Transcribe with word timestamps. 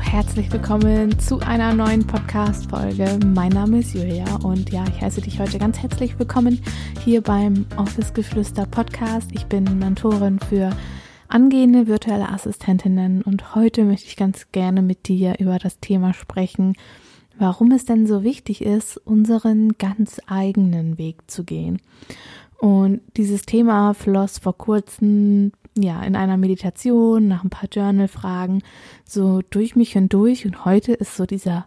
herzlich 0.00 0.50
willkommen 0.50 1.18
zu 1.18 1.40
einer 1.40 1.74
neuen 1.74 2.06
Podcast-Folge. 2.06 3.18
Mein 3.26 3.52
Name 3.52 3.80
ist 3.80 3.94
Julia 3.94 4.36
und 4.42 4.70
ja, 4.72 4.84
ich 4.88 5.00
heiße 5.00 5.20
dich 5.20 5.38
heute 5.38 5.58
ganz 5.58 5.78
herzlich 5.78 6.18
willkommen 6.18 6.60
hier 7.04 7.20
beim 7.20 7.66
Office 7.76 8.12
Geflüster 8.14 8.66
Podcast. 8.66 9.30
Ich 9.32 9.46
bin 9.46 9.78
Mentorin 9.78 10.40
für 10.40 10.70
angehende 11.28 11.86
virtuelle 11.86 12.30
Assistentinnen 12.30 13.22
und 13.22 13.54
heute 13.54 13.84
möchte 13.84 14.06
ich 14.06 14.16
ganz 14.16 14.50
gerne 14.50 14.82
mit 14.82 15.06
dir 15.06 15.38
über 15.38 15.58
das 15.58 15.78
Thema 15.80 16.14
sprechen, 16.14 16.74
warum 17.38 17.70
es 17.70 17.84
denn 17.84 18.06
so 18.06 18.24
wichtig 18.24 18.62
ist, 18.62 18.96
unseren 18.96 19.76
ganz 19.78 20.20
eigenen 20.26 20.98
Weg 20.98 21.30
zu 21.30 21.44
gehen. 21.44 21.80
Und 22.58 23.00
dieses 23.16 23.42
Thema 23.42 23.94
floss 23.94 24.38
vor 24.38 24.56
kurzem 24.56 25.52
ja, 25.76 26.02
in 26.02 26.16
einer 26.16 26.36
Meditation, 26.36 27.28
nach 27.28 27.44
ein 27.44 27.50
paar 27.50 27.68
Journal-Fragen, 27.70 28.62
so 29.04 29.40
durch 29.50 29.76
mich 29.76 29.92
hindurch. 29.92 30.44
Und 30.46 30.64
heute 30.64 30.92
ist 30.92 31.16
so 31.16 31.26
dieser 31.26 31.66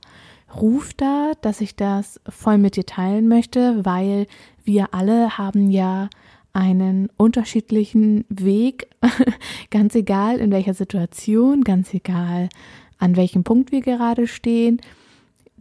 Ruf 0.56 0.94
da, 0.94 1.32
dass 1.42 1.62
ich 1.62 1.76
das 1.76 2.20
voll 2.28 2.58
mit 2.58 2.76
dir 2.76 2.86
teilen 2.86 3.28
möchte, 3.28 3.86
weil 3.86 4.28
wir 4.64 4.94
alle 4.94 5.38
haben 5.38 5.70
ja 5.70 6.10
einen 6.54 7.10
unterschiedlichen 7.18 8.26
Weg, 8.30 8.88
ganz 9.72 9.96
egal 9.96 10.38
in 10.38 10.52
welcher 10.52 10.76
Situation, 10.76 11.64
ganz 11.64 11.94
egal 11.94 12.50
an 13.00 13.16
welchem 13.16 13.44
Punkt 13.44 13.72
wir 13.72 13.82
gerade 13.82 14.28
stehen, 14.28 14.80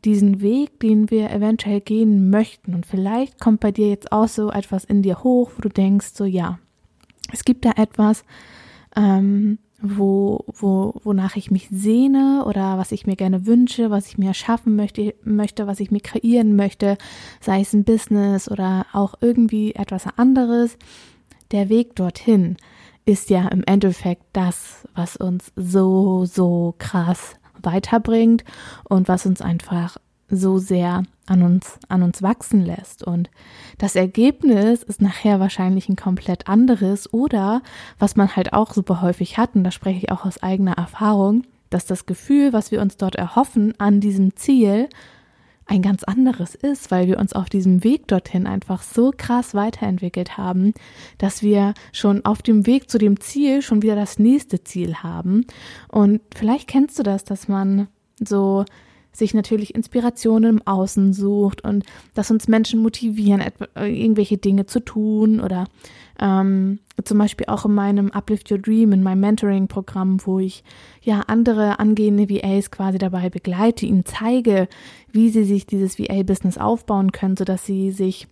diesen 0.05 0.41
Weg, 0.41 0.80
den 0.80 1.11
wir 1.11 1.30
eventuell 1.30 1.80
gehen 1.80 2.28
möchten. 2.28 2.74
Und 2.74 2.86
vielleicht 2.86 3.41
kommt 3.41 3.61
bei 3.61 3.72
dir 3.72 3.89
jetzt 3.89 4.12
auch 4.12 4.28
so 4.28 4.50
etwas 4.50 4.84
in 4.84 5.02
dir 5.02 5.22
hoch, 5.22 5.52
wo 5.56 5.62
du 5.62 5.69
denkst, 5.69 6.08
so 6.14 6.24
ja, 6.24 6.58
es 7.33 7.44
gibt 7.44 7.64
da 7.64 7.72
etwas, 7.77 8.25
ähm, 8.97 9.58
wo, 9.80 10.44
wo, 10.47 10.94
wonach 11.02 11.36
ich 11.36 11.50
mich 11.50 11.69
sehne 11.70 12.44
oder 12.47 12.78
was 12.78 12.92
ich 12.92 13.06
mir 13.06 13.16
gerne 13.16 13.47
wünsche, 13.47 13.91
was 13.91 14.06
ich 14.06 14.16
mir 14.16 14.33
schaffen 14.33 14.77
möchte, 14.77 15.14
möchte, 15.24 15.66
was 15.66 15.80
ich 15.80 15.91
mir 15.91 16.00
kreieren 16.00 16.55
möchte, 16.55 16.97
sei 17.41 17.61
es 17.61 17.72
ein 17.72 17.84
Business 17.84 18.48
oder 18.48 18.86
auch 18.92 19.14
irgendwie 19.20 19.74
etwas 19.74 20.06
anderes. 20.16 20.78
Der 21.50 21.69
Weg 21.69 21.97
dorthin 21.97 22.56
ist 23.05 23.30
ja 23.30 23.48
im 23.48 23.64
Endeffekt 23.64 24.22
das, 24.33 24.86
was 24.94 25.17
uns 25.17 25.52
so, 25.56 26.24
so 26.27 26.74
krass 26.78 27.34
weiterbringt 27.61 28.44
und 28.89 29.08
was 29.08 29.27
uns 29.27 29.41
einfach 29.41 29.96
so 30.33 30.58
sehr 30.58 31.02
an 31.27 31.42
uns, 31.42 31.78
an 31.88 32.02
uns 32.02 32.22
wachsen 32.22 32.64
lässt. 32.64 33.05
Und 33.05 33.30
das 33.78 33.94
Ergebnis 33.94 34.83
ist 34.83 35.00
nachher 35.00 35.39
wahrscheinlich 35.39 35.89
ein 35.89 35.97
komplett 35.97 36.48
anderes 36.48 37.12
oder 37.12 37.62
was 37.98 38.16
man 38.16 38.34
halt 38.34 38.52
auch 38.52 38.72
super 38.72 39.02
häufig 39.02 39.39
hat, 39.39 39.55
und 39.55 39.62
da 39.62 39.70
spreche 39.70 39.98
ich 39.98 40.11
auch 40.11 40.24
aus 40.24 40.42
eigener 40.42 40.72
Erfahrung, 40.72 41.44
dass 41.70 41.86
das 41.86 42.06
Gefühl, 42.06 42.52
was 42.52 42.70
wir 42.70 42.80
uns 42.80 42.97
dort 42.97 43.14
erhoffen 43.14 43.74
an 43.78 44.00
diesem 44.00 44.34
Ziel, 44.34 44.89
ein 45.66 45.80
ganz 45.80 46.02
anderes 46.02 46.55
ist, 46.55 46.91
weil 46.91 47.06
wir 47.06 47.19
uns 47.19 47.34
auf 47.34 47.48
diesem 47.48 47.84
Weg 47.84 48.08
dorthin 48.08 48.46
einfach 48.46 48.83
so 48.83 49.12
krass 49.17 49.55
weiterentwickelt 49.55 50.36
haben, 50.36 50.74
dass 51.18 51.42
wir 51.42 51.74
schon 51.92 52.24
auf 52.24 52.42
dem 52.42 52.67
Weg 52.67 52.90
zu 52.90 52.98
dem 52.98 53.20
Ziel 53.20 53.62
schon 53.62 53.80
wieder 53.80 53.95
das 53.95 54.18
nächste 54.18 54.64
Ziel 54.64 54.96
haben. 54.96 55.46
Und 55.89 56.20
vielleicht 56.34 56.68
kennst 56.68 56.98
du 56.98 57.02
das, 57.02 57.24
dass 57.24 57.48
man 57.48 57.86
so 58.18 58.64
sich 59.12 59.34
natürlich 59.34 59.74
Inspirationen 59.74 60.58
im 60.58 60.67
Außen 60.67 61.12
sucht 61.12 61.64
und 61.64 61.84
dass 62.14 62.30
uns 62.30 62.48
Menschen 62.48 62.80
motivieren, 62.80 63.42
irgendwelche 63.74 64.39
Dinge 64.39 64.67
zu 64.67 64.80
tun 64.80 65.40
oder 65.40 65.67
ähm, 66.18 66.78
zum 67.05 67.18
Beispiel 67.18 67.46
auch 67.46 67.64
in 67.64 67.74
meinem 67.74 68.11
Uplift 68.11 68.51
Your 68.51 68.58
Dream, 68.58 68.92
in 68.92 69.02
meinem 69.02 69.20
Mentoring-Programm, 69.20 70.24
wo 70.24 70.39
ich 70.39 70.64
ja 71.02 71.20
andere 71.27 71.78
angehende 71.78 72.28
VAs 72.28 72.70
quasi 72.70 72.98
dabei 72.98 73.28
begleite, 73.28 73.86
ihnen 73.86 74.05
zeige, 74.05 74.68
wie 75.11 75.28
sie 75.28 75.45
sich 75.45 75.67
dieses 75.67 75.98
VA-Business 75.98 76.58
aufbauen 76.58 77.12
können, 77.12 77.36
sodass 77.36 77.67
sie 77.67 77.90
sich 77.90 78.28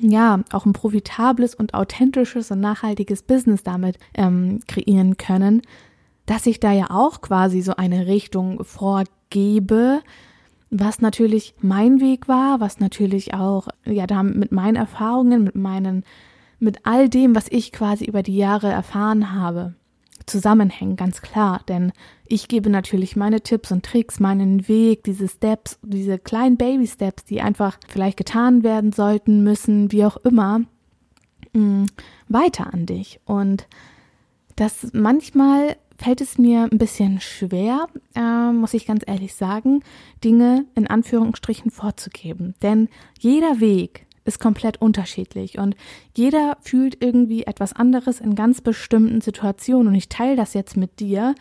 ja, 0.00 0.42
auch 0.52 0.66
ein 0.66 0.72
profitables 0.72 1.54
und 1.54 1.74
authentisches 1.74 2.50
und 2.50 2.60
nachhaltiges 2.60 3.22
Business 3.22 3.62
damit 3.62 3.98
ähm, 4.14 4.60
kreieren 4.66 5.16
können, 5.16 5.62
dass 6.26 6.46
ich 6.46 6.60
da 6.60 6.72
ja 6.72 6.90
auch 6.90 7.20
quasi 7.20 7.62
so 7.62 7.76
eine 7.76 8.06
Richtung 8.06 8.64
vorgehe 8.64 9.16
gebe, 9.30 10.02
was 10.70 11.00
natürlich 11.00 11.54
mein 11.60 12.00
Weg 12.00 12.28
war, 12.28 12.60
was 12.60 12.80
natürlich 12.80 13.34
auch, 13.34 13.68
ja, 13.84 14.06
da 14.06 14.22
mit 14.22 14.52
meinen 14.52 14.76
Erfahrungen, 14.76 15.44
mit 15.44 15.54
meinen, 15.54 16.04
mit 16.58 16.80
all 16.84 17.08
dem, 17.08 17.34
was 17.34 17.46
ich 17.48 17.72
quasi 17.72 18.04
über 18.04 18.22
die 18.22 18.36
Jahre 18.36 18.68
erfahren 18.68 19.32
habe, 19.32 19.74
zusammenhängen, 20.26 20.96
ganz 20.96 21.22
klar. 21.22 21.62
Denn 21.68 21.92
ich 22.26 22.48
gebe 22.48 22.68
natürlich 22.68 23.14
meine 23.14 23.42
Tipps 23.42 23.70
und 23.70 23.84
Tricks, 23.84 24.18
meinen 24.18 24.66
Weg, 24.66 25.04
diese 25.04 25.28
Steps, 25.28 25.78
diese 25.82 26.18
kleinen 26.18 26.56
Baby-Steps, 26.56 27.24
die 27.24 27.40
einfach 27.40 27.78
vielleicht 27.86 28.16
getan 28.16 28.64
werden 28.64 28.92
sollten, 28.92 29.44
müssen, 29.44 29.92
wie 29.92 30.04
auch 30.04 30.16
immer, 30.16 30.62
mm, 31.52 31.84
weiter 32.28 32.74
an 32.74 32.86
dich. 32.86 33.20
Und 33.24 33.68
das 34.56 34.88
manchmal 34.92 35.76
fällt 35.98 36.20
es 36.20 36.38
mir 36.38 36.68
ein 36.70 36.78
bisschen 36.78 37.20
schwer, 37.20 37.88
äh, 38.14 38.52
muss 38.52 38.74
ich 38.74 38.86
ganz 38.86 39.02
ehrlich 39.06 39.34
sagen, 39.34 39.82
Dinge 40.24 40.66
in 40.74 40.86
Anführungsstrichen 40.86 41.70
vorzugeben. 41.70 42.54
Denn 42.62 42.88
jeder 43.18 43.60
Weg 43.60 44.06
ist 44.24 44.40
komplett 44.40 44.80
unterschiedlich 44.80 45.58
und 45.58 45.76
jeder 46.14 46.58
fühlt 46.60 47.02
irgendwie 47.02 47.44
etwas 47.44 47.72
anderes 47.72 48.20
in 48.20 48.34
ganz 48.34 48.60
bestimmten 48.60 49.20
Situationen. 49.20 49.88
Und 49.88 49.94
ich 49.94 50.08
teile 50.08 50.36
das 50.36 50.54
jetzt 50.54 50.76
mit 50.76 51.00
dir, 51.00 51.34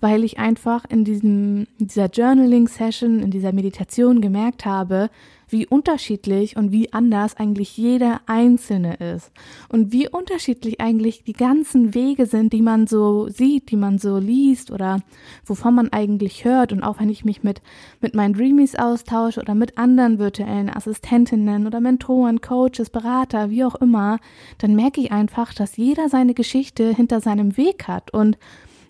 weil 0.00 0.24
ich 0.24 0.38
einfach 0.38 0.84
in 0.88 1.04
diesem, 1.04 1.66
dieser 1.78 2.06
Journaling-Session, 2.06 3.20
in 3.20 3.30
dieser 3.30 3.52
Meditation 3.52 4.20
gemerkt 4.20 4.64
habe, 4.64 5.10
wie 5.52 5.66
unterschiedlich 5.66 6.56
und 6.56 6.72
wie 6.72 6.92
anders 6.92 7.36
eigentlich 7.36 7.76
jeder 7.76 8.20
Einzelne 8.26 8.96
ist 8.96 9.32
und 9.68 9.92
wie 9.92 10.08
unterschiedlich 10.08 10.80
eigentlich 10.80 11.24
die 11.24 11.32
ganzen 11.32 11.94
Wege 11.94 12.26
sind, 12.26 12.52
die 12.52 12.62
man 12.62 12.86
so 12.86 13.28
sieht, 13.28 13.70
die 13.70 13.76
man 13.76 13.98
so 13.98 14.18
liest 14.18 14.70
oder 14.70 15.00
wovon 15.44 15.74
man 15.74 15.92
eigentlich 15.92 16.44
hört. 16.44 16.72
Und 16.72 16.82
auch 16.82 17.00
wenn 17.00 17.08
ich 17.08 17.24
mich 17.24 17.42
mit, 17.42 17.62
mit 18.00 18.14
meinen 18.14 18.34
Dreamies 18.34 18.76
austausche 18.76 19.40
oder 19.40 19.54
mit 19.54 19.76
anderen 19.76 20.18
virtuellen 20.18 20.70
Assistentinnen 20.70 21.66
oder 21.66 21.80
Mentoren, 21.80 22.40
Coaches, 22.40 22.90
Berater, 22.90 23.50
wie 23.50 23.64
auch 23.64 23.74
immer, 23.74 24.18
dann 24.58 24.74
merke 24.74 25.00
ich 25.00 25.12
einfach, 25.12 25.52
dass 25.52 25.76
jeder 25.76 26.08
seine 26.08 26.34
Geschichte 26.34 26.94
hinter 26.94 27.20
seinem 27.20 27.56
Weg 27.56 27.88
hat 27.88 28.12
und 28.12 28.38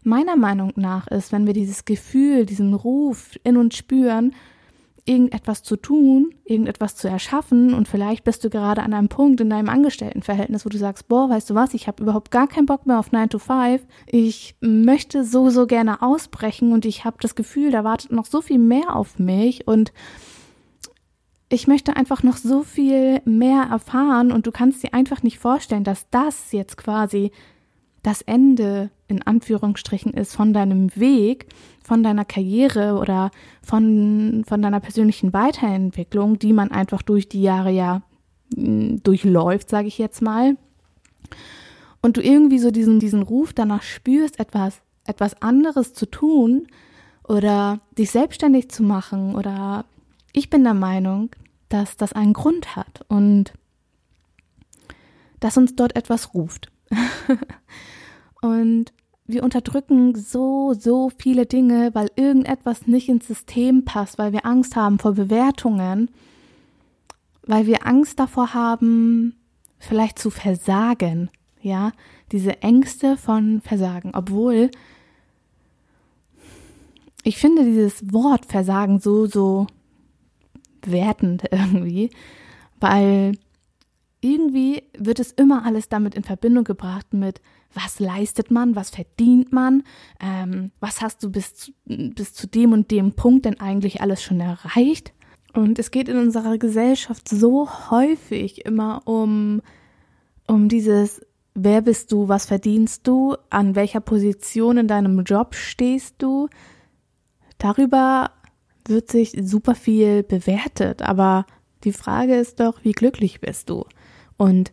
meiner 0.05 0.37
Meinung 0.37 0.73
nach 0.77 1.07
ist, 1.09 1.33
wenn 1.33 1.47
wir 1.47 1.53
dieses 1.53 1.85
Gefühl, 1.85 2.47
diesen 2.47 2.75
Ruf 2.75 3.39
in 3.45 3.57
uns 3.57 3.77
spüren, 3.77 4.35
irgendetwas 5.05 5.63
zu 5.63 5.77
tun, 5.77 6.35
irgendetwas 6.45 6.95
zu 6.95 7.09
erschaffen 7.09 7.75
und 7.75 7.89
vielleicht 7.89 8.25
bist 8.25 8.45
du 8.45 8.51
gerade 8.51 8.83
an 8.83 8.95
einem 8.95 9.09
Punkt 9.09 9.41
in 9.41 9.51
deinem 9.51 9.69
Angestelltenverhältnis, 9.69 10.65
wo 10.65 10.69
du 10.69 10.79
sagst, 10.79 11.09
boah, 11.09 11.29
weißt 11.29 11.51
du 11.51 11.55
was, 11.55 11.75
ich 11.75 11.89
habe 11.89 12.03
überhaupt 12.03 12.31
gar 12.31 12.47
keinen 12.47 12.67
Bock 12.67 12.87
mehr 12.87 12.99
auf 12.99 13.13
9 13.13 13.29
to 13.31 13.39
5. 13.39 13.83
Ich 14.07 14.57
möchte 14.61 15.25
so 15.25 15.51
so 15.51 15.67
gerne 15.67 16.03
ausbrechen 16.03 16.73
und 16.73 16.85
ich 16.85 17.05
habe 17.05 17.17
das 17.21 17.35
Gefühl, 17.35 17.71
da 17.71 17.83
wartet 17.83 18.13
noch 18.13 18.27
so 18.27 18.41
viel 18.41 18.59
mehr 18.59 18.95
auf 18.95 19.19
mich 19.19 19.67
und 19.67 19.93
ich 21.49 21.67
möchte 21.67 21.97
einfach 21.97 22.23
noch 22.23 22.37
so 22.37 22.63
viel 22.63 23.21
mehr 23.25 23.67
erfahren 23.71 24.31
und 24.31 24.47
du 24.47 24.53
kannst 24.53 24.85
dir 24.85 24.95
einfach 24.95 25.25
nicht 25.25 25.39
vorstellen, 25.39 25.83
dass 25.83 26.09
das 26.11 26.53
jetzt 26.53 26.77
quasi 26.77 27.33
das 28.03 28.23
Ende 28.23 28.91
in 29.09 29.23
Anführungsstrichen 29.23 30.15
ist 30.15 30.35
von 30.35 30.53
deinem 30.53 30.95
Weg, 30.97 31.47
von 31.85 32.03
deiner 32.03 32.25
Karriere 32.25 32.99
oder 32.99 33.31
von, 33.63 34.45
von 34.47 34.63
deiner 34.63 34.81
persönlichen 34.81 35.33
Weiterentwicklung, 35.33 36.39
die 36.39 36.53
man 36.53 36.71
einfach 36.71 37.03
durch 37.03 37.29
die 37.29 37.43
Jahre 37.43 37.71
ja 37.71 38.03
hm, 38.55 39.03
durchläuft, 39.03 39.69
sage 39.69 39.89
ich 39.89 39.99
jetzt 39.99 40.23
mal. 40.23 40.57
Und 42.01 42.17
du 42.17 42.23
irgendwie 42.23 42.59
so 42.59 42.71
diesen, 42.71 43.01
diesen 43.01 43.23
Ruf 43.23 43.53
danach 43.53 43.83
spürst, 43.83 44.41
etwas, 44.41 44.81
etwas 45.07 45.43
anderes 45.43 45.93
zu 45.93 46.07
tun 46.07 46.67
oder 47.29 47.81
dich 47.99 48.11
selbstständig 48.11 48.71
zu 48.71 48.83
machen 48.83 49.35
oder 49.35 49.85
ich 50.33 50.49
bin 50.49 50.65
der 50.65 50.75
Meinung, 50.75 51.31
dass 51.69 51.97
das 51.97 52.13
einen 52.13 52.33
Grund 52.33 52.77
hat 52.77 53.05
und 53.09 53.53
dass 55.41 55.57
uns 55.57 55.75
dort 55.75 55.97
etwas 55.97 56.35
ruft. 56.35 56.71
und 58.43 58.93
wir 59.27 59.45
unterdrücken 59.45 60.15
so, 60.15 60.75
so 60.75 61.11
viele 61.17 61.47
Dinge, 61.47 61.95
weil 61.95 62.11
irgendetwas 62.17 62.87
nicht 62.87 63.09
ins 63.09 63.27
System 63.27 63.85
passt, 63.85 64.19
weil 64.19 64.33
wir 64.33 64.45
Angst 64.45 64.77
haben 64.77 64.99
vor 64.99 65.13
Bewertungen, 65.13 66.11
weil 67.47 67.67
wir 67.67 67.87
Angst 67.87 68.19
davor 68.19 68.55
haben, 68.55 69.35
vielleicht 69.79 70.19
zu 70.19 70.31
versagen, 70.31 71.31
ja, 71.63 71.93
diese 72.33 72.63
Ängste 72.63 73.17
von 73.17 73.61
Versagen, 73.61 74.13
obwohl 74.15 74.71
ich 77.23 77.37
finde 77.37 77.65
dieses 77.65 78.13
Wort 78.13 78.47
Versagen 78.47 78.99
so, 78.99 79.27
so 79.27 79.67
wertend 80.83 81.45
irgendwie, 81.51 82.11
weil 82.79 83.33
irgendwie 84.21 84.83
wird 84.97 85.19
es 85.19 85.33
immer 85.33 85.65
alles 85.65 85.89
damit 85.89 86.15
in 86.15 86.25
Verbindung 86.25 86.65
gebracht 86.65 87.13
mit, 87.13 87.41
was 87.73 88.01
leistet 88.01 88.51
man, 88.51 88.77
was 88.77 88.91
verdient 88.91 89.53
man, 89.53 89.83
ähm, 90.21 90.73
was 90.81 91.01
hast 91.01 91.23
du 91.23 91.31
bis, 91.31 91.73
bis 91.85 92.35
zu 92.35 92.47
dem 92.47 92.73
und 92.73 92.91
dem 92.91 93.13
Punkt 93.13 93.45
denn 93.45 93.61
eigentlich 93.61 94.01
alles 94.01 94.23
schon 94.23 94.41
erreicht. 94.41 95.13
Und 95.53 95.79
es 95.79 95.91
geht 95.91 96.09
in 96.09 96.17
unserer 96.17 96.59
Gesellschaft 96.59 97.29
so 97.29 97.69
häufig 97.91 98.65
immer 98.65 99.03
um, 99.07 99.63
um 100.47 100.69
dieses, 100.69 101.25
wer 101.55 101.83
bist 101.83 102.13
du, 102.13 102.29
was 102.29 102.47
verdienst 102.47 103.07
du, 103.07 103.37
an 103.49 103.75
welcher 103.75 104.01
Position 104.01 104.79
in 104.79 104.89
deinem 104.89 105.23
Job 105.25 105.55
stehst 105.55 106.17
du. 106.19 106.49
Darüber 107.59 108.31
wird 108.87 109.11
sich 109.11 109.37
super 109.43 109.75
viel 109.75 110.23
bewertet, 110.23 111.03
aber 111.03 111.47
die 111.85 111.93
Frage 111.93 112.37
ist 112.37 112.61
doch, 112.61 112.85
wie 112.85 112.93
glücklich 112.93 113.41
bist 113.41 113.71
du? 113.71 113.85
Und 114.41 114.73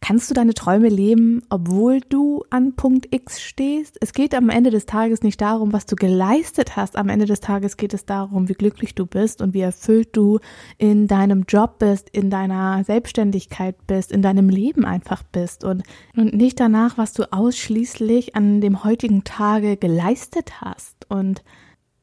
Kannst 0.00 0.30
du 0.30 0.34
deine 0.34 0.54
Träume 0.54 0.88
leben, 0.88 1.42
obwohl 1.50 2.00
du 2.00 2.42
an 2.48 2.76
Punkt 2.76 3.12
X 3.12 3.42
stehst? 3.42 3.98
Es 4.00 4.14
geht 4.14 4.34
am 4.34 4.48
Ende 4.48 4.70
des 4.70 4.86
Tages 4.86 5.22
nicht 5.22 5.38
darum, 5.40 5.74
was 5.74 5.84
du 5.84 5.96
geleistet 5.96 6.76
hast. 6.76 6.96
Am 6.96 7.10
Ende 7.10 7.26
des 7.26 7.40
Tages 7.40 7.76
geht 7.76 7.92
es 7.92 8.06
darum, 8.06 8.48
wie 8.48 8.54
glücklich 8.54 8.94
du 8.94 9.04
bist 9.04 9.42
und 9.42 9.52
wie 9.52 9.60
erfüllt 9.60 10.16
du 10.16 10.38
in 10.78 11.08
deinem 11.08 11.44
Job 11.46 11.78
bist, 11.78 12.08
in 12.08 12.30
deiner 12.30 12.82
Selbstständigkeit 12.84 13.86
bist, 13.86 14.10
in 14.10 14.22
deinem 14.22 14.48
Leben 14.48 14.86
einfach 14.86 15.24
bist 15.24 15.62
und, 15.62 15.82
und 16.16 16.32
nicht 16.32 16.58
danach, 16.58 16.96
was 16.96 17.12
du 17.12 17.30
ausschließlich 17.30 18.34
an 18.34 18.62
dem 18.62 18.84
heutigen 18.84 19.24
Tage 19.24 19.76
geleistet 19.76 20.62
hast. 20.62 21.10
Und 21.10 21.42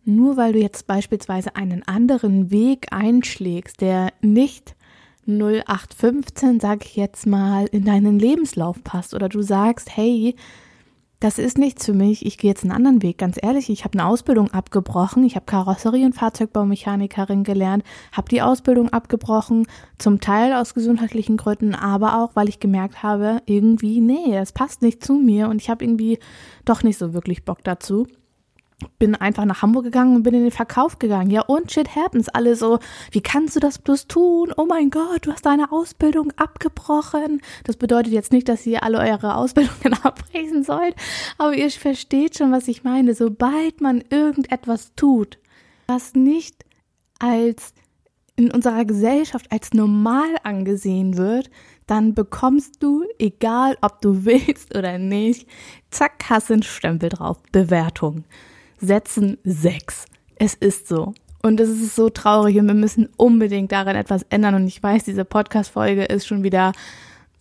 nur 0.04 0.38
weil 0.38 0.54
du 0.54 0.60
jetzt 0.60 0.86
beispielsweise 0.86 1.56
einen 1.56 1.82
anderen 1.82 2.52
Weg 2.52 2.88
einschlägst, 2.92 3.82
der 3.82 4.14
nicht 4.22 4.76
0815, 5.28 6.60
sag 6.60 6.86
ich 6.86 6.96
jetzt 6.96 7.26
mal, 7.26 7.66
in 7.68 7.86
deinen 7.86 8.20
Lebenslauf 8.20 8.84
passt 8.84 9.14
oder 9.14 9.30
du 9.30 9.42
sagst, 9.42 9.96
hey, 9.96 10.36
das 11.20 11.40
ist 11.40 11.58
nichts 11.58 11.86
für 11.86 11.94
mich, 11.94 12.26
ich 12.26 12.38
gehe 12.38 12.52
jetzt 12.52 12.64
einen 12.64 12.74
anderen 12.74 13.02
Weg. 13.02 13.18
Ganz 13.18 13.38
ehrlich, 13.42 13.70
ich 13.70 13.84
habe 13.84 13.98
eine 13.98 14.08
Ausbildung 14.08 14.52
abgebrochen, 14.52 15.24
ich 15.24 15.36
habe 15.36 15.46
Karosserie- 15.46 16.06
und 16.06 16.14
Fahrzeugbaumechanikerin 16.14 17.44
gelernt, 17.44 17.84
habe 18.12 18.30
die 18.30 18.42
Ausbildung 18.42 18.90
abgebrochen, 18.90 19.66
zum 19.98 20.20
Teil 20.20 20.54
aus 20.54 20.74
gesundheitlichen 20.74 21.38
Gründen, 21.38 21.74
aber 21.74 22.22
auch, 22.22 22.36
weil 22.36 22.50
ich 22.50 22.60
gemerkt 22.60 23.02
habe, 23.02 23.42
irgendwie, 23.46 24.02
nee, 24.02 24.36
es 24.36 24.52
passt 24.52 24.82
nicht 24.82 25.04
zu 25.04 25.14
mir 25.14 25.48
und 25.50 25.62
ich 25.62 25.70
habe 25.70 25.84
irgendwie 25.84 26.20
doch 26.66 26.84
nicht 26.84 26.98
so 26.98 27.14
wirklich 27.14 27.46
Bock 27.46 27.64
dazu 27.64 28.08
bin 29.00 29.16
einfach 29.16 29.46
nach 29.46 29.62
Hamburg 29.62 29.86
gegangen 29.86 30.16
und 30.16 30.24
bin 30.24 30.34
in 30.34 30.44
den 30.44 30.52
Verkauf 30.52 31.00
gegangen. 31.00 31.30
Ja, 31.30 31.42
und 31.42 31.72
shit 31.72 31.96
happens. 31.96 32.30
Alle 32.30 32.56
so, 32.56 32.80
wie 33.12 33.22
kannst 33.22 33.56
du 33.56 33.60
das 33.60 33.80
bloß 33.80 34.08
tun? 34.08 34.54
Oh 34.58 34.66
mein 34.66 34.90
Gott, 34.90 35.26
du 35.26 35.32
hast 35.32 35.46
deine 35.46 35.72
Ausbildung 35.72 36.32
abgebrochen. 36.36 37.42
Das 37.64 37.78
bedeutet 37.78 38.12
jetzt 38.14 38.32
nicht, 38.32 38.50
dass 38.50 38.66
ihr 38.66 38.84
alle 38.84 39.00
eure 39.00 39.36
Ausbildungen 39.36 39.94
abbrechen 40.04 40.64
sollt, 40.64 40.96
aber 41.38 41.56
ihr 41.56 41.70
versteht 41.72 42.38
schon, 42.38 42.52
was 42.52 42.68
ich 42.68 42.84
meine. 42.84 43.14
Sobald 43.14 43.82
man 43.82 44.04
irgendetwas 44.10 44.94
tut, 44.96 45.38
was 45.88 46.14
nicht 46.14 46.66
als 47.20 47.74
in 48.36 48.52
unserer 48.52 48.84
Gesellschaft 48.84 49.52
als 49.52 49.74
normal 49.74 50.28
angesehen 50.44 51.18
wird, 51.18 51.50
dann 51.88 52.14
bekommst 52.14 52.84
du, 52.84 53.06
egal 53.20 53.78
ob 53.82 54.02
du 54.02 54.26
willst 54.26 54.76
oder 54.76 54.98
nicht, 54.98 55.48
zack, 55.92 56.26
hast 56.30 56.52
einen 56.52 56.64
Stempel 56.64 57.10
drauf, 57.10 57.42
Bewertung. 57.52 58.26
Sätzen 58.80 59.38
sechs. 59.44 60.06
Es 60.36 60.54
ist 60.54 60.88
so. 60.88 61.14
Und 61.42 61.60
es 61.60 61.70
ist 61.70 61.96
so 61.96 62.10
traurig 62.10 62.58
und 62.58 62.68
wir 62.68 62.74
müssen 62.74 63.10
unbedingt 63.18 63.72
daran 63.72 63.96
etwas 63.96 64.26
ändern. 64.30 64.56
Und 64.56 64.68
ich 64.68 64.82
weiß, 64.82 65.04
diese 65.04 65.26
Podcast-Folge 65.26 66.06
ist 66.06 66.26
schon 66.26 66.44
wieder 66.44 66.72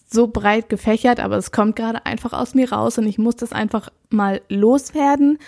so 0.06 0.28
breit 0.28 0.68
gefächert, 0.68 1.20
aber 1.20 1.36
es 1.36 1.52
kommt 1.52 1.76
gerade 1.76 2.04
einfach 2.06 2.32
aus 2.32 2.54
mir 2.54 2.70
raus 2.70 2.98
und 2.98 3.06
ich 3.06 3.18
muss 3.18 3.36
das 3.36 3.52
einfach 3.52 3.90
mal 4.10 4.42
loswerden. 4.48 5.38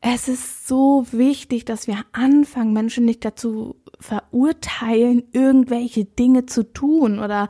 Es 0.00 0.26
ist 0.28 0.66
so 0.66 1.06
wichtig, 1.12 1.64
dass 1.64 1.86
wir 1.86 1.98
anfangen, 2.12 2.72
Menschen 2.72 3.04
nicht 3.04 3.24
dazu 3.24 3.76
verurteilen, 4.00 5.22
irgendwelche 5.32 6.04
Dinge 6.04 6.46
zu 6.46 6.64
tun 6.64 7.20
oder 7.20 7.46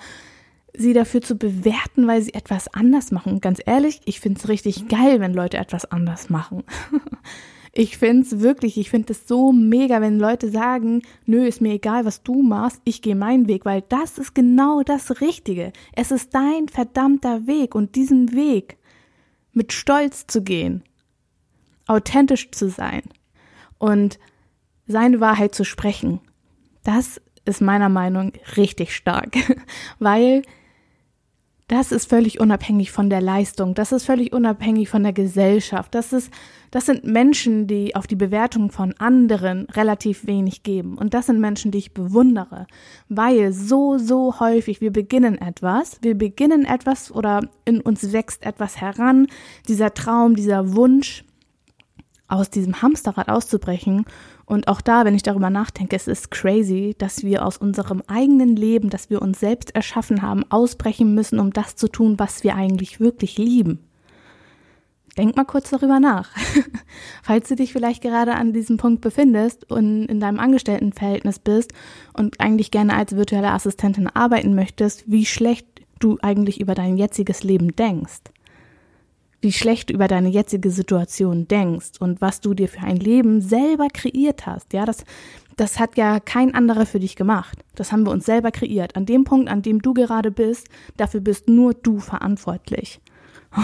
sie 0.74 0.92
dafür 0.92 1.20
zu 1.20 1.36
bewerten, 1.36 2.06
weil 2.06 2.22
sie 2.22 2.34
etwas 2.34 2.69
anders 2.69 3.12
machen. 3.12 3.40
ganz 3.40 3.60
ehrlich, 3.64 4.00
ich 4.04 4.20
finde 4.20 4.40
es 4.40 4.48
richtig 4.48 4.88
geil, 4.88 5.20
wenn 5.20 5.34
Leute 5.34 5.58
etwas 5.58 5.84
anders 5.84 6.30
machen. 6.30 6.64
ich 7.72 7.98
finde 7.98 8.22
es 8.22 8.40
wirklich, 8.40 8.78
ich 8.78 8.90
finde 8.90 9.12
es 9.12 9.28
so 9.28 9.52
mega, 9.52 10.00
wenn 10.00 10.19
Leute 10.19 10.50
sagen, 10.50 11.02
nö, 11.26 11.44
ist 11.46 11.60
mir 11.60 11.74
egal, 11.74 12.04
was 12.04 12.22
du 12.22 12.42
machst, 12.42 12.80
ich 12.84 13.02
gehe 13.02 13.16
meinen 13.16 13.48
Weg, 13.48 13.64
weil 13.64 13.82
das 13.82 14.19
ist 14.19 14.34
genau 14.34 14.82
das 14.82 15.20
Richtige. 15.20 15.72
Es 15.94 16.10
ist 16.10 16.34
dein 16.34 16.69
verdammter 16.69 17.46
Weg 17.46 17.74
und 17.74 17.94
diesen 17.94 18.32
Weg 18.32 18.78
mit 19.52 19.72
Stolz 19.72 20.26
zu 20.26 20.42
gehen, 20.42 20.82
authentisch 21.86 22.50
zu 22.50 22.70
sein 22.70 23.02
und 23.78 24.19
seine 24.86 25.20
Wahrheit 25.20 25.54
zu 25.54 25.64
sprechen, 25.64 26.20
das 26.84 27.20
ist 27.44 27.60
meiner 27.60 27.88
Meinung 27.88 28.32
richtig 28.56 28.94
stark, 28.94 29.36
weil 29.98 30.42
das 31.72 31.90
ist 31.90 32.10
völlig 32.10 32.38
unabhängig 32.38 32.92
von 32.92 33.08
der 33.08 33.22
Leistung, 33.22 33.72
das 33.72 33.92
ist 33.92 34.04
völlig 34.04 34.34
unabhängig 34.34 34.90
von 34.90 35.04
der 35.04 35.14
Gesellschaft. 35.14 35.94
Das 35.94 36.12
ist, 36.12 36.30
das 36.70 36.84
sind 36.84 37.04
Menschen, 37.04 37.66
die 37.66 37.96
auf 37.96 38.06
die 38.06 38.14
Bewertung 38.14 38.70
von 38.70 38.92
anderen 38.98 39.64
relativ 39.70 40.26
wenig 40.26 40.64
geben. 40.64 40.98
Und 40.98 41.14
das 41.14 41.26
sind 41.26 41.40
Menschen, 41.40 41.70
die 41.70 41.78
ich 41.78 41.94
bewundere, 41.94 42.66
weil 43.08 43.54
so, 43.54 43.96
so 43.96 44.38
häufig 44.38 44.82
wir 44.82 44.92
beginnen 44.92 45.38
etwas, 45.38 45.96
wir 46.02 46.14
beginnen 46.14 46.66
etwas 46.66 47.10
oder 47.10 47.48
in 47.64 47.80
uns 47.80 48.12
wächst 48.12 48.44
etwas 48.44 48.78
heran, 48.78 49.28
dieser 49.66 49.94
Traum, 49.94 50.36
dieser 50.36 50.74
Wunsch, 50.74 51.24
aus 52.28 52.48
diesem 52.50 52.80
Hamsterrad 52.80 53.28
auszubrechen 53.28 54.06
und 54.52 54.68
auch 54.68 54.82
da, 54.82 55.06
wenn 55.06 55.14
ich 55.14 55.22
darüber 55.22 55.48
nachdenke, 55.48 55.96
es 55.96 56.06
ist 56.06 56.30
crazy, 56.30 56.94
dass 56.98 57.24
wir 57.24 57.46
aus 57.46 57.56
unserem 57.56 58.02
eigenen 58.06 58.54
Leben, 58.54 58.90
das 58.90 59.08
wir 59.08 59.22
uns 59.22 59.40
selbst 59.40 59.74
erschaffen 59.74 60.20
haben, 60.20 60.44
ausbrechen 60.50 61.14
müssen, 61.14 61.40
um 61.40 61.54
das 61.54 61.74
zu 61.74 61.88
tun, 61.88 62.18
was 62.18 62.44
wir 62.44 62.54
eigentlich 62.54 63.00
wirklich 63.00 63.38
lieben. 63.38 63.78
Denk 65.16 65.36
mal 65.36 65.46
kurz 65.46 65.70
darüber 65.70 66.00
nach. 66.00 66.28
Falls 67.22 67.48
du 67.48 67.56
dich 67.56 67.72
vielleicht 67.72 68.02
gerade 68.02 68.34
an 68.34 68.52
diesem 68.52 68.76
Punkt 68.76 69.00
befindest 69.00 69.70
und 69.70 70.04
in 70.04 70.20
deinem 70.20 70.38
Angestelltenverhältnis 70.38 71.38
bist 71.38 71.72
und 72.12 72.38
eigentlich 72.38 72.70
gerne 72.70 72.94
als 72.94 73.16
virtuelle 73.16 73.52
Assistentin 73.52 74.06
arbeiten 74.06 74.54
möchtest, 74.54 75.10
wie 75.10 75.24
schlecht 75.24 75.66
du 75.98 76.18
eigentlich 76.20 76.60
über 76.60 76.74
dein 76.74 76.98
jetziges 76.98 77.42
Leben 77.42 77.74
denkst 77.74 78.20
wie 79.43 79.53
schlecht 79.53 79.91
du 79.91 79.94
über 79.94 80.08
deine 80.08 80.29
jetzige 80.29 80.70
Situation 80.70 81.49
denkst 81.49 81.99
und 81.99 82.20
was 82.20 82.41
du 82.41 82.55
dir 82.55 82.69
für 82.69 82.81
ein 82.81 82.96
Leben 82.96 83.41
selber 83.41 83.89
kreiert 83.93 84.46
hast. 84.46 84.72
Ja, 84.72 84.84
das, 84.84 85.05
das 85.56 85.81
hat 85.81 85.96
ja 85.96 86.20
kein 86.20 86.55
anderer 86.55 86.87
für 86.87 87.01
dich 87.01 87.17
gemacht. 87.17 87.58
Das 87.75 87.91
haben 87.91 88.06
wir 88.06 88.13
uns 88.13 88.25
selber 88.25 88.53
kreiert. 88.53 88.96
An 88.96 89.05
dem 89.05 89.25
Punkt, 89.25 89.51
an 89.51 89.61
dem 89.61 89.82
du 89.82 89.94
gerade 89.94 90.31
bist, 90.31 90.69
dafür 90.96 91.20
bist 91.20 91.49
nur 91.49 91.75
du 91.75 91.99
verantwortlich. 91.99 93.01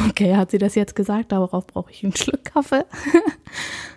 Okay, 0.09 0.37
hat 0.37 0.51
sie 0.51 0.59
das 0.59 0.75
jetzt 0.75 0.97
gesagt? 0.97 1.33
Darauf 1.33 1.67
brauche 1.67 1.93
ich 1.93 2.03
einen 2.03 2.15
Schluck 2.15 2.45
Kaffee. 2.45 2.85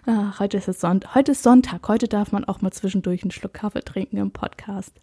Ach, 0.06 0.40
heute 0.40 0.58
ist 0.58 0.70
es. 0.70 0.84
Heute 0.84 1.32
ist 1.32 1.44
Sonntag. 1.44 1.88
Heute 1.88 2.08
darf 2.08 2.32
man 2.32 2.46
auch 2.46 2.62
mal 2.62 2.72
zwischendurch 2.72 3.24
einen 3.24 3.32
Schluck 3.32 3.56
Kaffee 3.56 3.82
trinken 3.82 4.18
im 4.18 4.32
Podcast. 4.32 4.94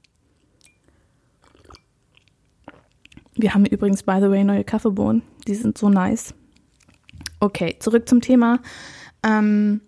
Wir 3.34 3.52
haben 3.52 3.66
übrigens, 3.66 4.04
by 4.04 4.18
the 4.20 4.30
way, 4.30 4.44
neue 4.44 4.64
Kaffeebohnen. 4.64 5.22
Die 5.46 5.54
sind 5.54 5.76
so 5.76 5.88
nice. 5.88 6.34
Okay, 7.40 7.76
zurück 7.78 8.08
zum 8.08 8.20
Thema. 8.20 8.60
Ähm, 9.24 9.80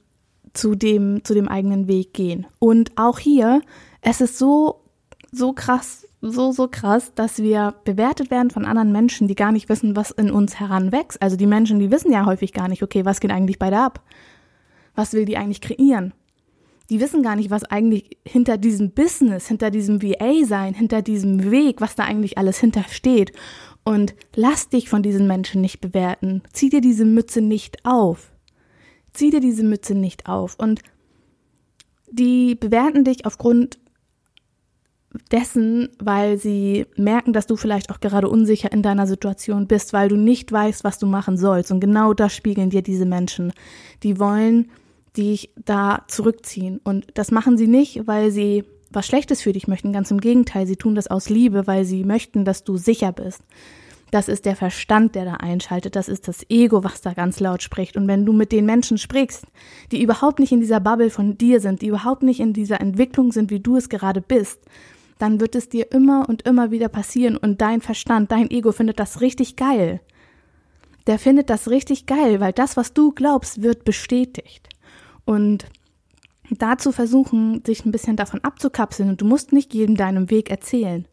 zu 0.53 0.75
dem, 0.75 1.25
zu 1.25 1.35
dem 1.35 1.49
eigenen 1.49 1.89
Weg 1.89 2.15
gehen. 2.15 2.47
Und 2.59 2.93
auch 2.97 3.19
hier, 3.19 3.63
es 4.03 4.21
ist 4.21 4.39
so, 4.39 4.83
so 5.31 5.53
krass, 5.53 6.07
so, 6.21 6.53
so 6.53 6.69
krass, 6.69 7.13
dass 7.15 7.39
wir 7.39 7.75
bewertet 7.85 8.31
werden 8.31 8.51
von 8.51 8.65
anderen 8.65 8.93
Menschen, 8.93 9.29
die 9.29 9.35
gar 9.35 9.53
nicht 9.53 9.69
wissen, 9.69 9.97
was 9.97 10.11
in 10.11 10.31
uns 10.31 10.59
heranwächst. 10.59 11.21
Also 11.23 11.37
die 11.37 11.47
Menschen, 11.47 11.79
die 11.79 11.91
wissen 11.91 12.13
ja 12.13 12.27
häufig 12.27 12.53
gar 12.53 12.69
nicht, 12.69 12.83
okay, 12.83 13.05
was 13.05 13.21
geht 13.21 13.31
eigentlich 13.31 13.59
bei 13.59 13.71
der 13.71 13.85
ab? 13.85 14.03
Was 14.95 15.13
will 15.13 15.25
die 15.25 15.37
eigentlich 15.37 15.61
kreieren? 15.61 16.13
Die 16.91 17.01
wissen 17.01 17.23
gar 17.23 17.37
nicht, 17.37 17.51
was 17.51 17.63
eigentlich 17.63 18.19
hinter 18.27 18.59
diesem 18.59 18.91
Business, 18.91 19.47
hinter 19.47 19.71
diesem 19.71 20.03
VA 20.03 20.45
sein, 20.45 20.75
hinter 20.75 21.03
diesem 21.03 21.51
Weg, 21.53 21.81
was 21.81 21.95
da 21.95 22.03
eigentlich 22.03 22.37
alles 22.37 22.59
hintersteht. 22.59 23.33
Und 23.91 24.15
lass 24.37 24.69
dich 24.69 24.89
von 24.89 25.03
diesen 25.03 25.27
Menschen 25.27 25.61
nicht 25.61 25.81
bewerten. 25.81 26.43
Zieh 26.53 26.69
dir 26.69 26.81
diese 26.81 27.05
Mütze 27.05 27.41
nicht 27.41 27.85
auf. 27.85 28.31
Zieh 29.13 29.31
dir 29.31 29.41
diese 29.41 29.65
Mütze 29.65 29.97
nicht 29.97 30.29
auf. 30.29 30.55
Und 30.61 30.81
die 32.09 32.55
bewerten 32.55 33.03
dich 33.03 33.27
aufgrund 33.27 33.81
dessen, 35.33 35.89
weil 35.99 36.39
sie 36.39 36.87
merken, 36.95 37.33
dass 37.33 37.49
du 37.49 37.57
vielleicht 37.57 37.91
auch 37.91 37.99
gerade 37.99 38.29
unsicher 38.29 38.71
in 38.71 38.85
deiner 38.85 39.09
Situation 39.09 39.67
bist, 39.67 39.93
weil 39.93 40.09
du 40.09 40.15
nicht 40.15 40.53
weißt, 40.53 40.85
was 40.85 41.01
du 41.01 41.09
machen 41.09 41.37
sollst. 41.37 41.73
Und 41.73 41.81
genau 41.81 42.15
das 42.15 42.33
spiegeln 42.33 42.71
dir 42.71 42.83
diese 42.83 43.07
Menschen. 43.07 43.53
Die 44.05 44.21
wollen 44.21 44.71
dich 45.17 45.53
da 45.65 46.05
zurückziehen. 46.07 46.81
Und 46.85 47.09
das 47.15 47.33
machen 47.33 47.59
sie 47.59 47.67
nicht, 47.67 48.07
weil 48.07 48.31
sie 48.31 48.63
was 48.93 49.09
Schlechtes 49.09 49.43
für 49.43 49.53
dich 49.53 49.67
möchten. 49.67 49.93
Ganz 49.93 50.13
im 50.13 50.21
Gegenteil, 50.21 50.69
sie 50.69 50.77
tun 50.77 50.95
das 50.95 51.09
aus 51.09 51.29
Liebe, 51.29 51.67
weil 51.67 51.85
sie 51.85 52.05
möchten, 52.05 52.45
dass 52.45 52.63
du 52.63 52.77
sicher 52.77 53.11
bist. 53.11 53.43
Das 54.11 54.29
ist 54.29 54.45
der 54.45 54.57
Verstand, 54.57 55.15
der 55.15 55.25
da 55.25 55.35
einschaltet. 55.35 55.95
Das 55.95 56.09
ist 56.09 56.27
das 56.27 56.45
Ego, 56.49 56.83
was 56.83 57.01
da 57.01 57.13
ganz 57.13 57.39
laut 57.39 57.63
spricht. 57.63 57.97
Und 57.97 58.09
wenn 58.09 58.27
du 58.27 58.33
mit 58.33 58.51
den 58.51 58.67
Menschen 58.67 58.99
sprichst, 58.99 59.47
die 59.93 60.03
überhaupt 60.03 60.41
nicht 60.41 60.53
in 60.53 60.61
dieser 60.61 60.81
Bubble 60.81 61.11
von 61.11 61.39
dir 61.39 61.61
sind, 61.61 61.83
die 61.83 61.87
überhaupt 61.87 62.23
nicht 62.23 62.41
in 62.41 62.53
dieser 62.53 62.81
Entwicklung 62.81 63.31
sind, 63.33 63.51
wie 63.51 63.61
du 63.61 63.77
es 63.77 63.89
gerade 63.89 64.21
bist, 64.21 64.61
dann 65.19 65.39
wird 65.39 65.55
es 65.55 65.69
dir 65.69 65.93
immer 65.93 66.29
und 66.29 66.43
immer 66.43 66.71
wieder 66.71 66.89
passieren 66.89 67.37
und 67.37 67.61
dein 67.61 67.83
Verstand, 67.83 68.33
dein 68.33 68.51
Ego 68.51 68.73
findet 68.73 68.99
das 68.99 69.21
richtig 69.21 69.55
geil. 69.55 70.01
Der 71.07 71.19
findet 71.19 71.51
das 71.51 71.69
richtig 71.69 72.07
geil, 72.07 72.41
weil 72.41 72.53
das, 72.53 72.77
was 72.77 72.95
du 72.95 73.13
glaubst, 73.13 73.63
wird 73.63 73.85
bestätigt. 73.85 74.69
Und 75.25 75.67
dazu 76.51 76.91
versuchen, 76.91 77.63
sich 77.65 77.85
ein 77.85 77.93
bisschen 77.93 78.17
davon 78.17 78.41
abzukapseln 78.43 79.11
und 79.11 79.21
du 79.21 79.27
musst 79.27 79.53
nicht 79.53 79.75
jedem 79.75 79.97
deinem 79.97 80.31
Weg 80.31 80.51
erzählen. 80.51 81.07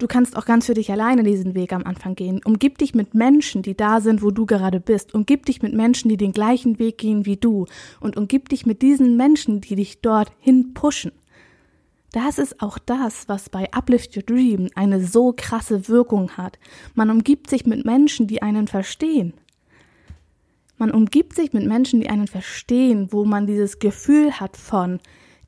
Du 0.00 0.06
kannst 0.06 0.34
auch 0.34 0.46
ganz 0.46 0.64
für 0.64 0.72
dich 0.72 0.90
alleine 0.90 1.24
diesen 1.24 1.54
Weg 1.54 1.74
am 1.74 1.84
Anfang 1.84 2.14
gehen. 2.14 2.40
Umgib 2.46 2.78
dich 2.78 2.94
mit 2.94 3.12
Menschen, 3.12 3.60
die 3.60 3.76
da 3.76 4.00
sind, 4.00 4.22
wo 4.22 4.30
du 4.30 4.46
gerade 4.46 4.80
bist. 4.80 5.12
Umgib 5.12 5.44
dich 5.44 5.60
mit 5.60 5.74
Menschen, 5.74 6.08
die 6.08 6.16
den 6.16 6.32
gleichen 6.32 6.78
Weg 6.78 6.96
gehen 6.96 7.26
wie 7.26 7.36
du. 7.36 7.66
Und 8.00 8.16
umgib 8.16 8.48
dich 8.48 8.64
mit 8.64 8.80
diesen 8.80 9.18
Menschen, 9.18 9.60
die 9.60 9.76
dich 9.76 10.00
dorthin 10.00 10.72
pushen. 10.72 11.12
Das 12.12 12.38
ist 12.38 12.62
auch 12.62 12.78
das, 12.78 13.28
was 13.28 13.50
bei 13.50 13.70
Uplift 13.74 14.16
Your 14.16 14.22
Dream 14.22 14.70
eine 14.74 15.04
so 15.04 15.34
krasse 15.36 15.86
Wirkung 15.86 16.30
hat. 16.30 16.58
Man 16.94 17.10
umgibt 17.10 17.50
sich 17.50 17.66
mit 17.66 17.84
Menschen, 17.84 18.26
die 18.26 18.40
einen 18.40 18.68
verstehen. 18.68 19.34
Man 20.78 20.92
umgibt 20.92 21.36
sich 21.36 21.52
mit 21.52 21.66
Menschen, 21.66 22.00
die 22.00 22.08
einen 22.08 22.26
verstehen, 22.26 23.08
wo 23.10 23.26
man 23.26 23.46
dieses 23.46 23.80
Gefühl 23.80 24.40
hat 24.40 24.56
von, 24.56 24.98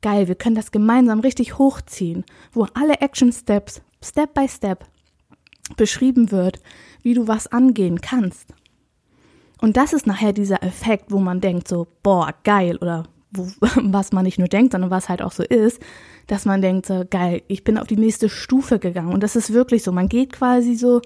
geil, 0.03 0.27
wir 0.27 0.35
können 0.35 0.55
das 0.55 0.71
gemeinsam 0.71 1.21
richtig 1.21 1.57
hochziehen, 1.57 2.23
wo 2.51 2.67
alle 2.75 3.01
Action 3.01 3.31
Steps 3.31 3.81
Step 4.03 4.33
by 4.33 4.47
Step 4.47 4.85
beschrieben 5.77 6.31
wird, 6.31 6.59
wie 7.01 7.13
du 7.13 7.27
was 7.27 7.47
angehen 7.47 8.01
kannst. 8.01 8.53
Und 9.61 9.77
das 9.77 9.93
ist 9.93 10.07
nachher 10.07 10.33
dieser 10.33 10.61
Effekt, 10.61 11.05
wo 11.09 11.19
man 11.19 11.39
denkt 11.39 11.67
so, 11.67 11.87
boah, 12.03 12.33
geil, 12.43 12.77
oder 12.77 13.05
wo, 13.31 13.47
was 13.61 14.11
man 14.11 14.25
nicht 14.25 14.39
nur 14.39 14.47
denkt, 14.47 14.73
sondern 14.73 14.91
was 14.91 15.09
halt 15.09 15.21
auch 15.21 15.31
so 15.31 15.43
ist, 15.43 15.81
dass 16.27 16.45
man 16.45 16.61
denkt 16.61 16.85
so, 16.85 17.05
geil, 17.09 17.43
ich 17.47 17.63
bin 17.63 17.77
auf 17.77 17.87
die 17.87 17.97
nächste 17.97 18.29
Stufe 18.29 18.79
gegangen. 18.79 19.13
Und 19.13 19.23
das 19.23 19.35
ist 19.35 19.53
wirklich 19.53 19.83
so. 19.83 19.91
Man 19.91 20.09
geht 20.09 20.33
quasi 20.33 20.75
so 20.75 21.01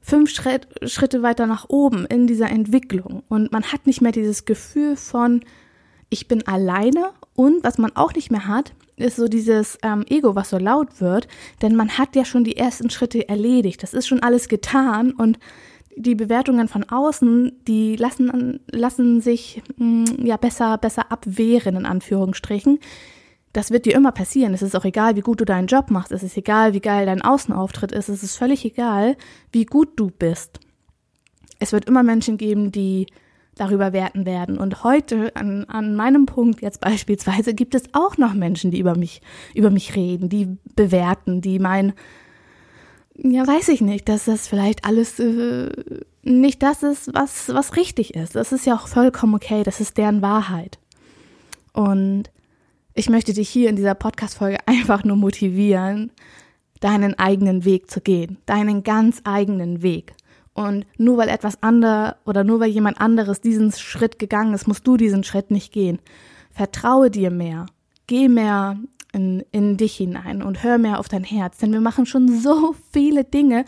fünf 0.00 0.30
Schritt, 0.30 0.68
Schritte 0.88 1.22
weiter 1.22 1.46
nach 1.46 1.68
oben 1.68 2.06
in 2.06 2.26
dieser 2.26 2.50
Entwicklung. 2.50 3.24
Und 3.28 3.52
man 3.52 3.64
hat 3.64 3.86
nicht 3.86 4.00
mehr 4.00 4.12
dieses 4.12 4.44
Gefühl 4.44 4.96
von, 4.96 5.44
ich 6.08 6.28
bin 6.28 6.46
alleine. 6.46 7.10
Und 7.34 7.64
was 7.64 7.78
man 7.78 7.94
auch 7.96 8.14
nicht 8.14 8.30
mehr 8.30 8.46
hat, 8.46 8.74
ist 8.96 9.16
so 9.16 9.28
dieses 9.28 9.78
ähm, 9.82 10.04
Ego, 10.08 10.34
was 10.34 10.50
so 10.50 10.58
laut 10.58 11.00
wird, 11.00 11.28
denn 11.62 11.76
man 11.76 11.98
hat 11.98 12.16
ja 12.16 12.24
schon 12.24 12.44
die 12.44 12.56
ersten 12.56 12.90
Schritte 12.90 13.28
erledigt. 13.28 13.82
Das 13.82 13.94
ist 13.94 14.06
schon 14.06 14.22
alles 14.22 14.48
getan 14.48 15.12
und 15.12 15.38
die 15.96 16.14
Bewertungen 16.14 16.68
von 16.68 16.84
außen, 16.84 17.60
die 17.66 17.96
lassen, 17.96 18.60
lassen 18.70 19.20
sich 19.20 19.62
mh, 19.76 20.10
hm, 20.10 20.26
ja 20.26 20.36
besser, 20.36 20.78
besser 20.78 21.10
abwehren, 21.10 21.76
in 21.76 21.86
Anführungsstrichen. 21.86 22.78
Das 23.52 23.70
wird 23.70 23.86
dir 23.86 23.94
immer 23.94 24.12
passieren. 24.12 24.52
Es 24.52 24.60
ist 24.60 24.76
auch 24.76 24.84
egal, 24.84 25.16
wie 25.16 25.22
gut 25.22 25.40
du 25.40 25.46
deinen 25.46 25.66
Job 25.66 25.90
machst. 25.90 26.12
Es 26.12 26.22
ist 26.22 26.36
egal, 26.36 26.74
wie 26.74 26.80
geil 26.80 27.06
dein 27.06 27.22
Außenauftritt 27.22 27.92
ist. 27.92 28.10
Es 28.10 28.22
ist 28.22 28.36
völlig 28.36 28.66
egal, 28.66 29.16
wie 29.50 29.64
gut 29.64 29.88
du 29.96 30.10
bist. 30.10 30.60
Es 31.58 31.72
wird 31.72 31.86
immer 31.86 32.02
Menschen 32.02 32.36
geben, 32.36 32.70
die 32.70 33.06
darüber 33.56 33.92
werten 33.92 34.26
werden. 34.26 34.58
Und 34.58 34.84
heute, 34.84 35.34
an, 35.34 35.64
an 35.64 35.96
meinem 35.96 36.26
Punkt 36.26 36.62
jetzt 36.62 36.80
beispielsweise, 36.80 37.54
gibt 37.54 37.74
es 37.74 37.84
auch 37.92 38.16
noch 38.18 38.34
Menschen, 38.34 38.70
die 38.70 38.78
über 38.78 38.96
mich, 38.96 39.22
über 39.54 39.70
mich 39.70 39.96
reden, 39.96 40.28
die 40.28 40.56
bewerten, 40.76 41.40
die 41.40 41.58
meinen, 41.58 41.94
ja, 43.16 43.46
weiß 43.46 43.68
ich 43.70 43.80
nicht, 43.80 44.08
dass 44.08 44.26
das 44.26 44.46
vielleicht 44.46 44.84
alles 44.84 45.18
äh, 45.18 45.70
nicht 46.22 46.62
das 46.62 46.82
ist, 46.82 47.14
was, 47.14 47.48
was 47.48 47.76
richtig 47.76 48.14
ist. 48.14 48.36
Das 48.36 48.52
ist 48.52 48.66
ja 48.66 48.74
auch 48.74 48.88
vollkommen 48.88 49.34
okay, 49.34 49.62
das 49.62 49.80
ist 49.80 49.96
deren 49.96 50.20
Wahrheit. 50.20 50.78
Und 51.72 52.30
ich 52.94 53.08
möchte 53.08 53.32
dich 53.32 53.48
hier 53.48 53.70
in 53.70 53.76
dieser 53.76 53.94
Podcast-Folge 53.94 54.58
einfach 54.66 55.02
nur 55.02 55.16
motivieren, 55.16 56.12
deinen 56.80 57.18
eigenen 57.18 57.64
Weg 57.64 57.90
zu 57.90 58.02
gehen, 58.02 58.36
deinen 58.44 58.82
ganz 58.82 59.22
eigenen 59.24 59.82
Weg. 59.82 60.14
Und 60.56 60.86
nur 60.96 61.18
weil 61.18 61.28
etwas 61.28 61.62
andere 61.62 62.16
oder 62.24 62.42
nur 62.42 62.60
weil 62.60 62.70
jemand 62.70 62.98
anderes 62.98 63.42
diesen 63.42 63.72
Schritt 63.72 64.18
gegangen 64.18 64.54
ist, 64.54 64.66
musst 64.66 64.86
du 64.86 64.96
diesen 64.96 65.22
Schritt 65.22 65.50
nicht 65.50 65.70
gehen. 65.70 65.98
Vertraue 66.50 67.10
dir 67.10 67.30
mehr. 67.30 67.66
Geh 68.06 68.28
mehr 68.28 68.78
in, 69.12 69.44
in 69.52 69.76
dich 69.76 69.96
hinein 69.96 70.42
und 70.42 70.62
hör 70.62 70.78
mehr 70.78 70.98
auf 70.98 71.10
dein 71.10 71.24
Herz, 71.24 71.58
denn 71.58 71.72
wir 71.72 71.82
machen 71.82 72.06
schon 72.06 72.40
so 72.40 72.74
viele 72.90 73.24
Dinge 73.24 73.66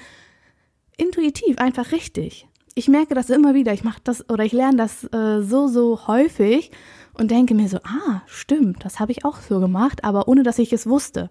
intuitiv, 0.96 1.58
einfach 1.58 1.92
richtig. 1.92 2.48
Ich 2.74 2.88
merke 2.88 3.14
das 3.14 3.28
immer 3.28 3.52
wieder. 3.52 3.74
Ich 3.74 3.84
mache 3.84 4.00
das 4.02 4.26
oder 4.30 4.44
ich 4.44 4.52
lerne 4.52 4.78
das 4.78 5.04
äh, 5.12 5.42
so, 5.42 5.68
so 5.68 6.06
häufig 6.06 6.70
und 7.12 7.30
denke 7.30 7.54
mir 7.54 7.68
so, 7.68 7.80
ah, 7.84 8.22
stimmt, 8.24 8.82
das 8.82 8.98
habe 8.98 9.12
ich 9.12 9.26
auch 9.26 9.42
so 9.42 9.60
gemacht, 9.60 10.04
aber 10.04 10.26
ohne 10.26 10.42
dass 10.42 10.58
ich 10.58 10.72
es 10.72 10.86
wusste. 10.86 11.28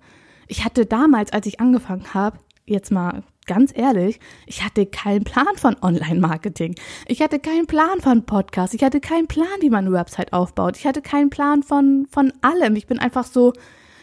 Ich 0.48 0.64
hatte 0.66 0.86
damals, 0.86 1.34
als 1.34 1.48
ich 1.48 1.60
angefangen 1.60 2.14
habe, 2.14 2.38
jetzt 2.68 2.92
mal 2.92 3.24
ganz 3.48 3.72
ehrlich, 3.76 4.20
ich 4.46 4.64
hatte 4.64 4.86
keinen 4.86 5.24
Plan 5.24 5.56
von 5.56 5.76
Online-Marketing. 5.82 6.76
Ich 7.08 7.22
hatte 7.22 7.40
keinen 7.40 7.66
Plan 7.66 8.00
von 8.02 8.26
Podcasts. 8.26 8.76
Ich 8.76 8.84
hatte 8.84 9.00
keinen 9.00 9.28
Plan, 9.28 9.48
wie 9.62 9.70
man 9.70 9.86
eine 9.86 9.96
Website 9.96 10.34
aufbaut. 10.34 10.78
Ich 10.78 10.86
hatte 10.86 11.02
keinen 11.02 11.30
Plan 11.30 11.64
von, 11.64 12.08
von 12.12 12.32
allem. 12.42 12.76
Ich 12.76 12.88
bin 12.88 13.00
einfach 13.00 13.26
so 13.26 13.54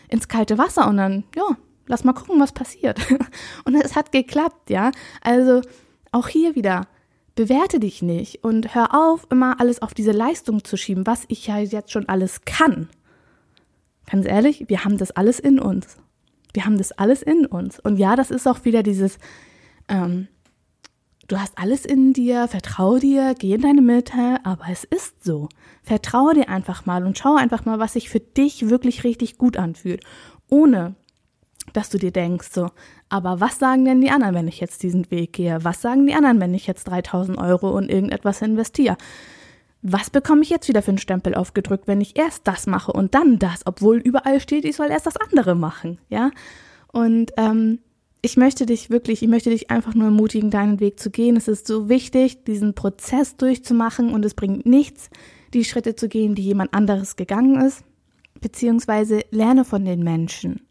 ins 0.09 0.29
kalte 0.29 0.59
Wasser 0.59 0.89
und 0.89 0.97
dann, 0.97 1.25
ja, 1.37 1.57
lass 1.87 2.05
mal 2.05 2.13
gucken, 2.13 2.41
was 2.41 2.53
passiert. 2.53 2.99
Und 3.65 3.75
es 3.75 3.95
hat 3.97 4.13
geklappt, 4.13 4.71
ja. 4.71 4.91
Also 5.23 5.61
auch 6.13 6.29
hier 6.29 6.55
wieder, 6.55 6.87
bewerte 7.35 7.81
dich 7.81 8.03
nicht 8.03 8.45
und 8.45 8.75
hör 8.75 8.95
auf, 8.95 9.27
immer 9.31 9.61
alles 9.61 9.83
auf 9.83 9.95
diese 9.95 10.13
Leistung 10.13 10.65
zu 10.65 10.77
schieben, 10.77 11.07
was 11.07 11.25
ich 11.29 11.47
ja 11.47 11.59
jetzt 11.59 11.91
schon 11.91 12.09
alles 12.09 12.45
kann. 12.45 12.89
Ganz 14.11 14.27
ehrlich, 14.27 14.65
wir 14.69 14.85
haben 14.85 14.99
das 14.99 15.11
alles 15.11 15.41
in 15.41 15.59
uns. 15.59 15.97
Wir 16.55 16.65
haben 16.65 16.79
das 16.79 16.93
alles 16.93 17.23
in 17.23 17.45
uns. 17.45 17.79
Und 17.79 17.99
ja, 17.99 18.17
das 18.17 18.31
ist 18.31 18.47
auch 18.49 18.65
wieder 18.65 18.83
dieses, 18.83 19.19
ähm, 19.89 20.29
du 21.29 21.39
hast 21.39 21.59
alles 21.59 21.85
in 21.85 22.13
dir, 22.13 22.49
vertraue 22.49 23.01
dir, 23.01 23.35
geh 23.39 23.55
in 23.55 23.61
deine 23.61 23.83
Mitte, 23.83 24.39
aber 24.45 24.65
es 24.71 24.85
ist 24.85 25.23
so. 25.23 25.49
Vertraue 25.83 26.35
dir 26.35 26.49
einfach 26.49 26.87
mal 26.87 27.05
und 27.05 27.19
schau 27.19 27.37
einfach 27.37 27.65
mal, 27.67 27.79
was 27.79 27.95
sich 27.95 28.09
für 28.09 28.21
dich 28.21 28.71
wirklich 28.71 29.05
richtig 29.05 29.37
gut 29.37 29.57
anfühlt. 29.57 30.03
Ohne, 30.49 30.95
dass 31.73 31.91
du 31.91 31.99
dir 31.99 32.13
denkst, 32.13 32.49
so, 32.53 32.71
aber 33.09 33.41
was 33.41 33.59
sagen 33.59 33.85
denn 33.85 34.01
die 34.01 34.11
anderen, 34.11 34.35
wenn 34.35 34.49
ich 34.49 34.61
jetzt 34.61 34.83
diesen 34.83 35.11
Weg 35.11 35.35
gehe? 35.35 35.65
Was 35.65 35.83
sagen 35.83 36.07
die 36.07 36.15
anderen, 36.15 36.41
wenn 36.41 36.55
ich 36.55 36.67
jetzt 36.67 36.85
3000 36.85 37.39
Euro 37.39 37.77
in 37.79 37.89
irgendetwas 37.89 38.43
investiere? 38.43 38.97
Was 39.87 40.09
bekomme 40.09 40.41
ich 40.41 40.49
jetzt 40.49 40.67
wieder 40.67 40.81
für 40.81 40.89
einen 40.89 40.99
Stempel 40.99 41.35
aufgedrückt, 41.35 41.87
wenn 41.87 42.01
ich 42.01 42.19
erst 42.19 42.49
das 42.49 42.67
mache 42.67 42.91
und 42.91 43.15
dann 43.15 43.39
das, 43.39 43.67
obwohl 43.67 43.99
überall 43.99 44.41
steht, 44.41 44.65
ich 44.65 44.77
soll 44.77 44.91
erst 44.91 45.05
das 45.05 45.19
andere 45.19 45.55
machen, 45.55 45.99
ja? 46.09 46.31
Und 46.91 47.33
ähm, 47.37 47.81
ich 48.23 48.39
möchte 48.39 48.65
dich 48.65 48.89
wirklich, 48.89 49.23
ich 49.23 49.29
möchte 49.29 49.51
dich 49.51 49.71
einfach 49.71 49.95
nur 49.95 50.07
ermutigen, 50.07 50.51
deinen 50.51 50.81
Weg 50.81 50.99
zu 50.99 51.11
gehen. 51.11 51.37
Es 51.37 51.49
ist 51.49 51.67
so 51.67 51.91
wichtig, 51.91 52.45
diesen 52.45 52.75
Prozess 52.75 53.37
durchzumachen 53.37 54.15
und 54.15 54.25
es 54.25 54.33
bringt 54.33 54.65
nichts, 54.65 55.11
die 55.53 55.65
Schritte 55.65 55.95
zu 55.95 56.09
gehen, 56.09 56.35
die 56.35 56.45
jemand 56.45 56.73
anderes 56.73 57.17
gegangen 57.17 57.61
ist, 57.61 57.85
beziehungsweise 58.41 59.21
lerne 59.31 59.67
von 59.67 59.85
den 59.85 60.03
Menschen. 60.03 60.63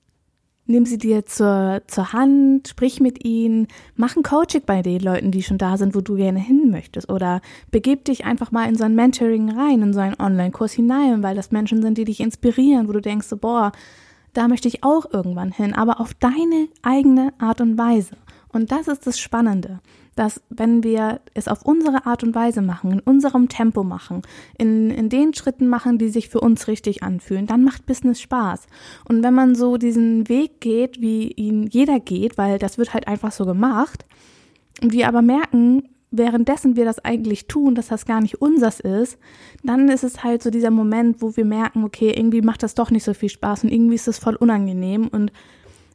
Nimm 0.66 0.86
sie 0.86 0.98
dir 0.98 1.26
zur, 1.26 1.82
zur 1.88 2.14
Hand, 2.14 2.70
sprich 2.70 3.02
mit 3.02 3.26
ihnen, 3.26 3.68
mach 3.96 4.16
ein 4.16 4.24
Coaching 4.24 4.62
bei 4.66 4.82
den 4.82 5.02
Leuten, 5.02 5.30
die 5.30 5.44
schon 5.44 5.58
da 5.58 5.78
sind, 5.78 5.94
wo 5.94 6.00
du 6.00 6.16
gerne 6.16 6.40
hin 6.40 6.72
möchtest. 6.72 7.10
Oder 7.10 7.42
begib 7.70 8.06
dich 8.06 8.24
einfach 8.24 8.52
mal 8.52 8.70
in 8.70 8.76
so 8.76 8.86
ein 8.86 8.96
Mentoring 8.96 9.52
rein, 9.52 9.82
in 9.82 9.94
so 9.94 10.00
einen 10.00 10.20
Online-Kurs 10.20 10.72
hinein, 10.72 11.22
weil 11.22 11.36
das 11.36 11.52
Menschen 11.52 11.82
sind, 11.82 11.98
die 11.98 12.06
dich 12.06 12.22
inspirieren, 12.22 12.88
wo 12.88 12.94
du 12.94 13.02
denkst, 13.02 13.28
so, 13.28 13.36
boah, 13.36 13.74
da 14.34 14.48
möchte 14.48 14.70
ich 14.70 14.84
auch 14.84 15.06
irgendwann 15.12 15.52
hin, 15.52 15.74
aber 15.74 16.00
auf 16.00 16.14
deine 16.14 16.70
eigene 16.82 17.34
Art 17.40 17.60
und 17.60 17.78
Weise. 17.78 18.16
Und 18.48 18.72
das 18.72 18.88
ist 18.88 19.06
das 19.06 19.20
Spannende 19.20 19.82
dass 20.16 20.42
wenn 20.50 20.84
wir 20.84 21.22
es 21.34 21.48
auf 21.48 21.64
unsere 21.64 22.06
Art 22.06 22.24
und 22.24 22.36
Weise 22.36 22.62
machen, 22.62 22.92
in 22.92 23.00
unserem 23.00 23.50
Tempo 23.50 23.84
machen, 23.84 24.22
in, 24.58 24.90
in 24.92 25.10
den 25.10 25.34
Schritten 25.34 25.68
machen, 25.68 25.98
die 25.98 26.10
sich 26.10 26.30
für 26.30 26.40
uns 26.40 26.68
richtig 26.68 27.04
anfühlen, 27.04 27.48
dann 27.48 27.64
macht 27.64 27.86
Business 27.86 28.22
Spaß. 28.22 28.68
Und 29.08 29.24
wenn 29.24 29.34
man 29.34 29.56
so 29.56 29.78
diesen 29.78 30.30
Weg 30.30 30.62
geht, 30.62 31.02
wie 31.02 31.32
ihn 31.32 31.68
jeder 31.68 32.00
geht, 32.00 32.38
weil 32.38 32.60
das 32.60 32.78
wird 32.78 32.94
halt 32.94 33.08
einfach 33.08 33.32
so 33.32 33.46
gemacht, 33.46 34.06
und 34.82 34.92
wir 34.92 35.08
aber 35.08 35.22
merken, 35.22 35.84
währenddessen 36.12 36.76
wir 36.76 36.86
das 36.86 37.00
eigentlich 37.00 37.48
tun, 37.48 37.74
dass 37.74 37.88
das 37.88 38.06
gar 38.06 38.22
nicht 38.22 38.42
unsers 38.42 38.80
ist, 38.80 39.18
dann 39.64 39.90
ist 39.90 40.04
es 40.04 40.24
halt 40.24 40.44
so 40.44 40.52
dieser 40.52 40.70
Moment, 40.70 41.22
wo 41.22 41.36
wir 41.36 41.46
merken, 41.46 41.84
okay, 41.84 42.12
irgendwie 42.16 42.42
macht 42.42 42.64
das 42.64 42.76
doch 42.76 42.92
nicht 42.92 43.04
so 43.04 43.14
viel 43.14 43.30
Spaß 43.30 43.64
und 43.64 43.72
irgendwie 43.72 43.96
ist 43.96 44.08
das 44.08 44.20
voll 44.20 44.36
unangenehm 44.36 45.08
und 45.08 45.32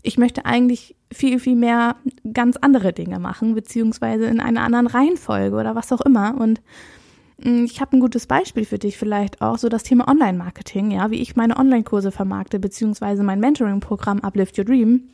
ich 0.08 0.16
möchte 0.16 0.46
eigentlich 0.46 0.96
viel, 1.12 1.38
viel 1.38 1.54
mehr 1.54 1.96
ganz 2.32 2.56
andere 2.56 2.94
Dinge 2.94 3.18
machen, 3.18 3.54
beziehungsweise 3.54 4.24
in 4.24 4.40
einer 4.40 4.62
anderen 4.62 4.86
Reihenfolge 4.86 5.54
oder 5.54 5.74
was 5.74 5.92
auch 5.92 6.00
immer. 6.00 6.34
Und 6.40 6.62
mm, 7.44 7.64
ich 7.64 7.82
habe 7.82 7.94
ein 7.96 8.00
gutes 8.00 8.26
Beispiel 8.26 8.64
für 8.64 8.78
dich 8.78 8.96
vielleicht 8.96 9.42
auch, 9.42 9.58
so 9.58 9.68
das 9.68 9.82
Thema 9.82 10.08
Online-Marketing, 10.08 10.90
ja, 10.92 11.10
wie 11.10 11.20
ich 11.20 11.36
meine 11.36 11.58
Online-Kurse 11.58 12.10
vermarkte, 12.10 12.58
beziehungsweise 12.58 13.22
mein 13.22 13.38
Mentoring-Programm 13.38 14.20
Uplift 14.20 14.58
Your 14.58 14.64
Dream. 14.64 15.10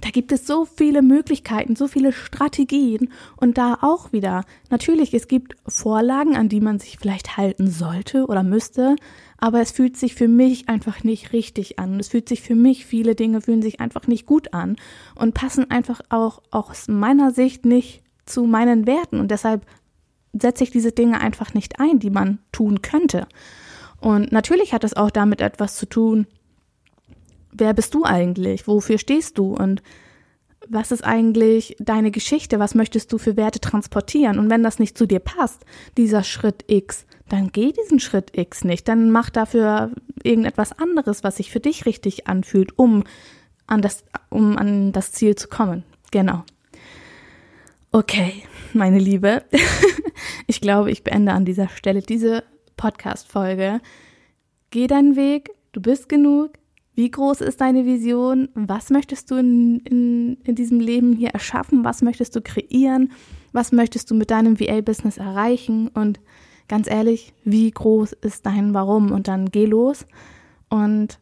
Da 0.00 0.10
gibt 0.10 0.32
es 0.32 0.46
so 0.46 0.64
viele 0.64 1.00
Möglichkeiten, 1.00 1.76
so 1.76 1.86
viele 1.86 2.12
Strategien 2.12 3.12
und 3.36 3.56
da 3.56 3.78
auch 3.80 4.12
wieder, 4.12 4.44
natürlich, 4.68 5.14
es 5.14 5.28
gibt 5.28 5.54
Vorlagen, 5.66 6.36
an 6.36 6.48
die 6.48 6.60
man 6.60 6.80
sich 6.80 6.98
vielleicht 6.98 7.36
halten 7.36 7.70
sollte 7.70 8.26
oder 8.26 8.42
müsste, 8.42 8.96
aber 9.38 9.60
es 9.60 9.70
fühlt 9.70 9.96
sich 9.96 10.14
für 10.14 10.28
mich 10.28 10.68
einfach 10.68 11.04
nicht 11.04 11.32
richtig 11.32 11.78
an. 11.78 12.00
Es 12.00 12.08
fühlt 12.08 12.28
sich 12.28 12.42
für 12.42 12.54
mich, 12.54 12.86
viele 12.86 13.14
Dinge 13.14 13.40
fühlen 13.40 13.62
sich 13.62 13.80
einfach 13.80 14.06
nicht 14.06 14.26
gut 14.26 14.54
an 14.54 14.76
und 15.14 15.34
passen 15.34 15.70
einfach 15.70 16.00
auch, 16.08 16.42
aus 16.50 16.88
meiner 16.88 17.30
Sicht 17.30 17.64
nicht 17.64 18.02
zu 18.24 18.44
meinen 18.44 18.86
Werten 18.86 19.20
und 19.20 19.30
deshalb 19.30 19.66
setze 20.32 20.64
ich 20.64 20.70
diese 20.70 20.92
Dinge 20.92 21.20
einfach 21.20 21.54
nicht 21.54 21.80
ein, 21.80 21.98
die 21.98 22.10
man 22.10 22.38
tun 22.52 22.82
könnte. 22.82 23.26
Und 24.00 24.32
natürlich 24.32 24.72
hat 24.72 24.84
es 24.84 24.96
auch 24.96 25.10
damit 25.10 25.40
etwas 25.40 25.76
zu 25.76 25.86
tun, 25.86 26.26
wer 27.52 27.72
bist 27.74 27.94
du 27.94 28.04
eigentlich? 28.04 28.66
Wofür 28.66 28.98
stehst 28.98 29.38
du? 29.38 29.54
Und 29.54 29.82
was 30.68 30.92
ist 30.92 31.04
eigentlich 31.04 31.76
deine 31.78 32.10
Geschichte? 32.10 32.58
Was 32.58 32.74
möchtest 32.74 33.12
du 33.12 33.18
für 33.18 33.36
Werte 33.36 33.60
transportieren? 33.60 34.38
Und 34.38 34.50
wenn 34.50 34.62
das 34.62 34.78
nicht 34.78 34.98
zu 34.98 35.06
dir 35.06 35.20
passt, 35.20 35.64
dieser 35.96 36.22
Schritt 36.22 36.64
X, 36.66 37.06
dann 37.28 37.50
geh 37.52 37.72
diesen 37.72 38.00
Schritt 38.00 38.36
X 38.36 38.64
nicht. 38.64 38.86
Dann 38.88 39.10
mach 39.10 39.30
dafür 39.30 39.90
irgendetwas 40.22 40.78
anderes, 40.78 41.24
was 41.24 41.36
sich 41.36 41.50
für 41.50 41.60
dich 41.60 41.86
richtig 41.86 42.28
anfühlt, 42.28 42.78
um 42.78 43.04
an 43.66 43.82
das, 43.82 44.04
um 44.30 44.56
an 44.56 44.92
das 44.92 45.12
Ziel 45.12 45.34
zu 45.34 45.48
kommen. 45.48 45.84
Genau. 46.12 46.44
Okay, 47.90 48.42
meine 48.74 48.98
Liebe. 48.98 49.44
ich 50.46 50.60
glaube, 50.60 50.90
ich 50.90 51.02
beende 51.02 51.32
an 51.32 51.44
dieser 51.44 51.68
Stelle 51.68 52.02
diese 52.02 52.44
Podcast-Folge. 52.76 53.80
Geh 54.70 54.86
deinen 54.86 55.16
Weg. 55.16 55.50
Du 55.72 55.80
bist 55.80 56.08
genug. 56.08 56.52
Wie 56.94 57.10
groß 57.10 57.42
ist 57.42 57.60
deine 57.60 57.84
Vision? 57.84 58.48
Was 58.54 58.90
möchtest 58.90 59.30
du 59.30 59.36
in, 59.36 59.80
in, 59.80 60.38
in 60.44 60.54
diesem 60.54 60.80
Leben 60.80 61.14
hier 61.14 61.30
erschaffen? 61.30 61.84
Was 61.84 62.02
möchtest 62.02 62.34
du 62.36 62.40
kreieren? 62.40 63.12
Was 63.52 63.72
möchtest 63.72 64.10
du 64.10 64.14
mit 64.14 64.30
deinem 64.30 64.58
VA-Business 64.58 65.18
erreichen? 65.18 65.88
Und 65.88 66.20
ganz 66.68 66.88
ehrlich, 66.88 67.32
wie 67.44 67.70
groß 67.70 68.12
ist 68.12 68.46
dein 68.46 68.74
Warum? 68.74 69.12
Und 69.12 69.28
dann 69.28 69.50
geh 69.50 69.66
los 69.66 70.06
und 70.68 71.18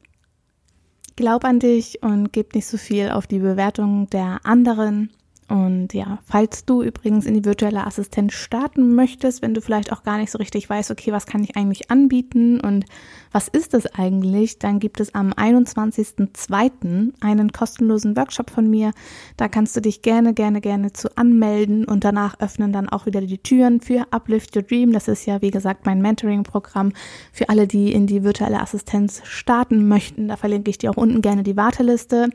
glaub 1.16 1.44
an 1.44 1.60
dich 1.60 2.02
und 2.02 2.32
gib 2.32 2.54
nicht 2.54 2.66
so 2.66 2.76
viel 2.76 3.10
auf 3.10 3.26
die 3.26 3.38
Bewertung 3.38 4.08
der 4.10 4.40
anderen. 4.44 5.10
Und 5.54 5.94
ja, 5.94 6.18
falls 6.24 6.64
du 6.64 6.82
übrigens 6.82 7.26
in 7.26 7.34
die 7.34 7.44
virtuelle 7.44 7.86
Assistenz 7.86 8.32
starten 8.32 8.96
möchtest, 8.96 9.40
wenn 9.40 9.54
du 9.54 9.60
vielleicht 9.60 9.92
auch 9.92 10.02
gar 10.02 10.18
nicht 10.18 10.32
so 10.32 10.38
richtig 10.38 10.68
weißt, 10.68 10.90
okay, 10.90 11.12
was 11.12 11.26
kann 11.26 11.44
ich 11.44 11.56
eigentlich 11.56 11.92
anbieten 11.92 12.58
und 12.58 12.86
was 13.30 13.46
ist 13.46 13.72
es 13.72 13.86
eigentlich, 13.86 14.58
dann 14.58 14.80
gibt 14.80 14.98
es 14.98 15.14
am 15.14 15.30
21.02. 15.30 17.12
einen 17.20 17.52
kostenlosen 17.52 18.16
Workshop 18.16 18.50
von 18.50 18.68
mir. 18.68 18.90
Da 19.36 19.46
kannst 19.46 19.76
du 19.76 19.80
dich 19.80 20.02
gerne, 20.02 20.34
gerne, 20.34 20.60
gerne 20.60 20.92
zu 20.92 21.16
anmelden 21.16 21.84
und 21.84 22.02
danach 22.02 22.40
öffnen 22.40 22.72
dann 22.72 22.88
auch 22.88 23.06
wieder 23.06 23.20
die 23.20 23.38
Türen 23.38 23.80
für 23.80 24.08
Uplift 24.10 24.56
Your 24.56 24.62
Dream. 24.62 24.92
Das 24.92 25.06
ist 25.06 25.24
ja, 25.24 25.40
wie 25.40 25.52
gesagt, 25.52 25.86
mein 25.86 26.02
Mentoring-Programm 26.02 26.90
für 27.30 27.48
alle, 27.48 27.68
die 27.68 27.92
in 27.92 28.08
die 28.08 28.24
virtuelle 28.24 28.60
Assistenz 28.60 29.22
starten 29.22 29.86
möchten. 29.86 30.26
Da 30.26 30.36
verlinke 30.36 30.70
ich 30.70 30.78
dir 30.78 30.90
auch 30.90 30.96
unten 30.96 31.22
gerne 31.22 31.44
die 31.44 31.56
Warteliste. 31.56 32.30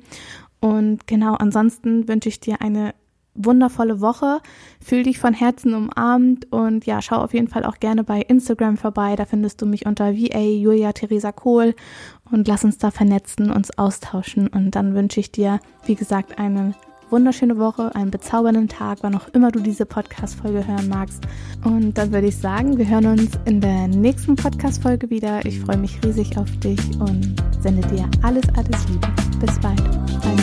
Und 0.61 1.05
genau, 1.05 1.33
ansonsten 1.33 2.07
wünsche 2.07 2.29
ich 2.29 2.39
dir 2.39 2.61
eine 2.61 2.93
wundervolle 3.45 4.01
Woche. 4.01 4.41
Fühl 4.83 5.03
dich 5.03 5.19
von 5.19 5.33
Herzen 5.33 5.73
umarmt 5.73 6.51
und 6.51 6.85
ja, 6.85 7.01
schau 7.01 7.17
auf 7.17 7.33
jeden 7.33 7.47
Fall 7.47 7.65
auch 7.65 7.79
gerne 7.79 8.03
bei 8.03 8.21
Instagram 8.21 8.77
vorbei. 8.77 9.15
Da 9.15 9.25
findest 9.25 9.61
du 9.61 9.65
mich 9.65 9.85
unter 9.85 10.13
VA 10.15 10.39
Julia 10.39 10.93
Theresa 10.93 11.31
Kohl 11.31 11.75
und 12.31 12.47
lass 12.47 12.63
uns 12.63 12.77
da 12.77 12.91
vernetzen, 12.91 13.51
uns 13.51 13.77
austauschen. 13.77 14.47
Und 14.47 14.75
dann 14.75 14.93
wünsche 14.93 15.19
ich 15.19 15.31
dir, 15.31 15.59
wie 15.85 15.95
gesagt, 15.95 16.37
eine 16.37 16.75
wunderschöne 17.09 17.57
Woche, 17.57 17.93
einen 17.95 18.11
bezaubernden 18.11 18.67
Tag, 18.67 18.99
wann 19.01 19.15
auch 19.15 19.27
immer 19.29 19.51
du 19.51 19.59
diese 19.59 19.85
Podcast-Folge 19.85 20.67
hören 20.67 20.87
magst. 20.89 21.23
Und 21.63 21.97
dann 21.97 22.11
würde 22.11 22.27
ich 22.27 22.37
sagen, 22.37 22.77
wir 22.77 22.87
hören 22.87 23.07
uns 23.07 23.31
in 23.45 23.61
der 23.61 23.87
nächsten 23.87 24.35
Podcast-Folge 24.35 25.09
wieder. 25.09 25.43
Ich 25.45 25.59
freue 25.59 25.77
mich 25.77 25.99
riesig 26.03 26.37
auf 26.37 26.51
dich 26.57 26.79
und 26.99 27.35
sende 27.59 27.87
dir 27.87 28.09
alles, 28.21 28.43
alles 28.55 28.87
Liebe. 28.89 29.07
Bis 29.39 29.59
bald. 29.59 29.81
Deine 30.23 30.38